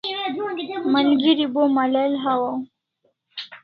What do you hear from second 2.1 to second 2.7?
hawaw